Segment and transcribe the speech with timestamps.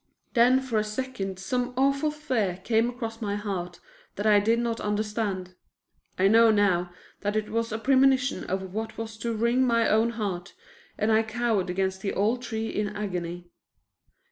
[0.33, 3.79] Then for a second some awful fear came across my heart
[4.15, 5.53] that I did not understand.
[6.17, 6.89] I now know
[7.19, 10.55] that it was a premonition of what was to wring my own heart
[10.97, 13.51] and I cowered against the old tree in agony.